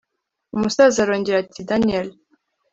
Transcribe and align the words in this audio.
umusaza 0.55 0.97
arongera 1.01 1.37
ati: 1.43 1.59
daniel 1.69 2.07